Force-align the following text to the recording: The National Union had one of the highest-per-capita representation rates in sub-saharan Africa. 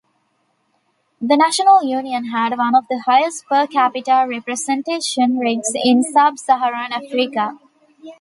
The 1.21 1.37
National 1.37 1.83
Union 1.83 2.31
had 2.31 2.57
one 2.57 2.73
of 2.73 2.87
the 2.87 3.03
highest-per-capita 3.05 4.25
representation 4.27 5.37
rates 5.37 5.73
in 5.75 6.01
sub-saharan 6.01 6.91
Africa. 6.91 7.59